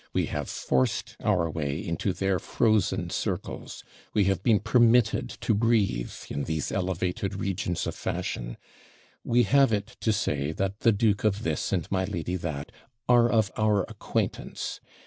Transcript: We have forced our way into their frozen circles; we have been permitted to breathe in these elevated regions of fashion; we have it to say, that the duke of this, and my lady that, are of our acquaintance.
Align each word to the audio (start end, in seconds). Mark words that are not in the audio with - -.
We 0.13 0.25
have 0.25 0.49
forced 0.49 1.15
our 1.23 1.47
way 1.47 1.77
into 1.77 2.11
their 2.11 2.39
frozen 2.39 3.11
circles; 3.11 3.83
we 4.15 4.23
have 4.23 4.41
been 4.41 4.59
permitted 4.59 5.29
to 5.41 5.53
breathe 5.53 6.11
in 6.27 6.45
these 6.45 6.71
elevated 6.71 7.35
regions 7.35 7.85
of 7.85 7.93
fashion; 7.93 8.57
we 9.23 9.43
have 9.43 9.71
it 9.71 9.97
to 9.99 10.11
say, 10.11 10.53
that 10.53 10.79
the 10.79 10.91
duke 10.91 11.23
of 11.23 11.43
this, 11.43 11.71
and 11.71 11.85
my 11.91 12.05
lady 12.05 12.35
that, 12.37 12.71
are 13.07 13.29
of 13.29 13.51
our 13.55 13.83
acquaintance. 13.83 14.79